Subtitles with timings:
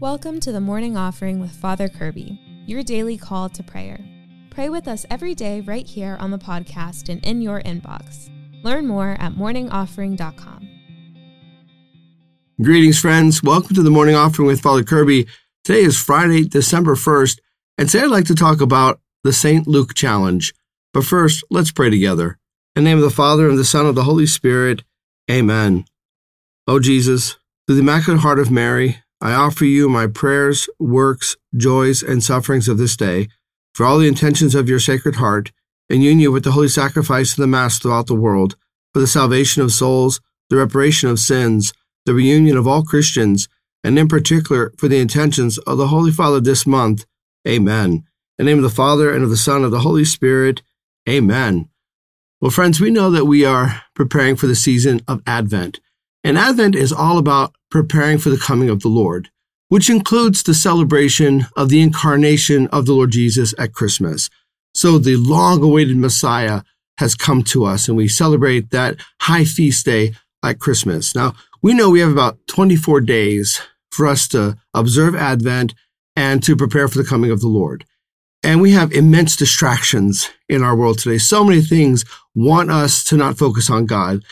[0.00, 4.00] Welcome to the morning offering with Father Kirby, your daily call to prayer.
[4.48, 8.30] Pray with us every day right here on the podcast and in your inbox.
[8.64, 10.68] Learn more at morningoffering.com.
[12.62, 13.42] Greetings, friends.
[13.42, 15.26] Welcome to the morning offering with Father Kirby.
[15.64, 17.38] Today is Friday, December 1st,
[17.76, 19.66] and today I'd like to talk about the St.
[19.66, 20.54] Luke Challenge.
[20.94, 22.38] But first, let's pray together.
[22.74, 24.82] In the name of the Father, and the Son, and the Holy Spirit,
[25.30, 25.84] Amen.
[26.66, 27.36] O Jesus,
[27.66, 32.68] through the Immaculate Heart of Mary, I offer you my prayers, works, joys, and sufferings
[32.68, 33.28] of this day,
[33.74, 35.52] for all the intentions of your Sacred Heart,
[35.88, 38.56] in union with the holy sacrifice of the Mass throughout the world,
[38.94, 41.72] for the salvation of souls, the reparation of sins,
[42.06, 43.48] the reunion of all Christians,
[43.84, 47.04] and in particular for the intentions of the Holy Father this month.
[47.46, 47.90] Amen.
[47.92, 48.04] In
[48.38, 50.62] the name of the Father, and of the Son, and of the Holy Spirit.
[51.08, 51.68] Amen.
[52.40, 55.80] Well, friends, we know that we are preparing for the season of Advent.
[56.24, 59.30] And Advent is all about preparing for the coming of the Lord,
[59.68, 64.28] which includes the celebration of the incarnation of the Lord Jesus at Christmas.
[64.74, 66.62] So the long awaited Messiah
[66.98, 71.14] has come to us and we celebrate that high feast day at Christmas.
[71.14, 75.74] Now, we know we have about 24 days for us to observe Advent
[76.16, 77.84] and to prepare for the coming of the Lord.
[78.42, 81.18] And we have immense distractions in our world today.
[81.18, 84.22] So many things want us to not focus on God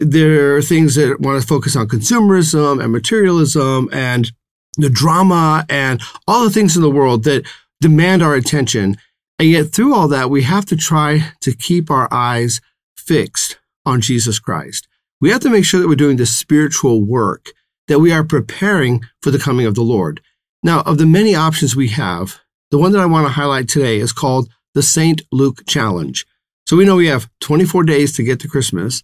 [0.00, 4.32] there are things that want to focus on consumerism and materialism and
[4.76, 7.46] the drama and all the things in the world that
[7.80, 8.96] demand our attention.
[9.38, 12.60] And yet, through all that, we have to try to keep our eyes
[12.96, 14.88] fixed on Jesus Christ.
[15.20, 17.52] We have to make sure that we're doing the spiritual work,
[17.88, 20.20] that we are preparing for the coming of the Lord.
[20.62, 23.98] Now, of the many options we have, the one that I want to highlight today
[23.98, 25.22] is called the St.
[25.30, 26.26] Luke Challenge.
[26.66, 29.02] So we know we have 24 days to get to Christmas.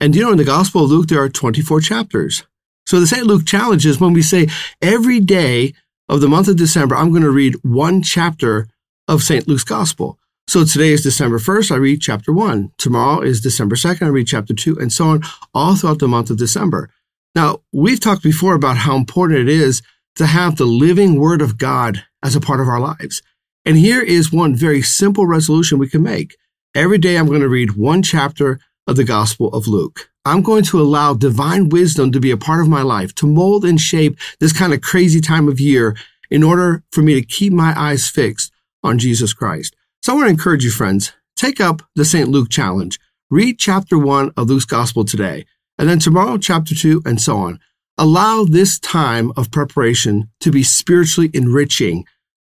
[0.00, 2.44] And you know, in the Gospel of Luke, there are 24 chapters.
[2.86, 3.26] So the St.
[3.26, 4.48] Luke challenge is when we say
[4.80, 5.74] every day
[6.08, 8.68] of the month of December, I'm going to read one chapter
[9.06, 9.46] of St.
[9.46, 10.18] Luke's Gospel.
[10.46, 12.72] So today is December 1st, I read chapter 1.
[12.78, 16.30] Tomorrow is December 2nd, I read chapter 2, and so on, all throughout the month
[16.30, 16.88] of December.
[17.34, 19.82] Now, we've talked before about how important it is
[20.16, 23.20] to have the living Word of God as a part of our lives.
[23.66, 26.38] And here is one very simple resolution we can make.
[26.74, 30.10] Every day I'm going to read one chapter of the Gospel of Luke.
[30.24, 33.64] I'm going to allow divine wisdom to be a part of my life, to mold
[33.64, 35.96] and shape this kind of crazy time of year
[36.30, 38.50] in order for me to keep my eyes fixed
[38.82, 39.76] on Jesus Christ.
[40.02, 42.28] So I want to encourage you, friends, take up the St.
[42.28, 42.98] Luke challenge.
[43.30, 45.44] Read chapter one of Luke's Gospel today,
[45.78, 47.60] and then tomorrow, chapter two, and so on.
[47.98, 52.06] Allow this time of preparation to be spiritually enriching.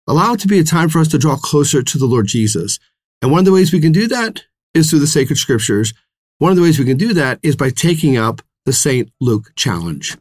[0.06, 2.78] Allow it to be a time for us to draw closer to the Lord Jesus.
[3.20, 4.44] And one of the ways we can do that
[4.74, 5.94] is through the sacred scriptures
[6.38, 9.10] one of the ways we can do that is by taking up the St.
[9.20, 10.16] Luke Challenge.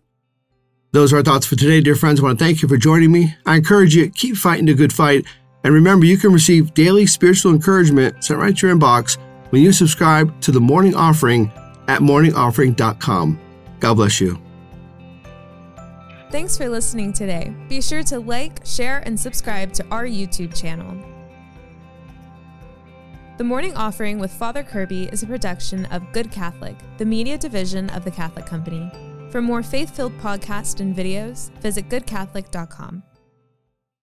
[0.92, 2.20] Those are our thoughts for today, dear friends.
[2.20, 3.36] I want to thank you for joining me.
[3.46, 5.26] I encourage you, to keep fighting the good fight.
[5.64, 9.18] And remember, you can receive daily spiritual encouragement sent right to your inbox
[9.50, 11.52] when you subscribe to the morning offering
[11.88, 13.40] at morningoffering.com.
[13.80, 14.42] God bless you.
[16.32, 17.54] Thanks for listening today.
[17.70, 21.17] Be sure to like, share, and subscribe to our YouTube channel.
[23.38, 27.88] The Morning Offering with Father Kirby is a production of Good Catholic, the media division
[27.92, 28.90] of the Catholic Company.
[29.30, 33.04] For more faith filled podcasts and videos, visit goodcatholic.com.